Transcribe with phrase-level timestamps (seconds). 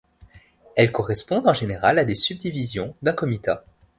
[0.75, 3.63] Elles correspondent en général à des subdivisions d'un comitat.